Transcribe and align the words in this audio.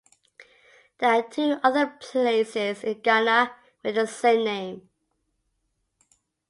There 0.97 1.11
are 1.11 1.29
two 1.29 1.59
other 1.61 1.85
places 1.85 2.83
in 2.83 3.01
Ghana 3.01 3.53
with 3.83 3.93
the 3.93 4.07
same 4.07 4.43
name. 4.45 4.89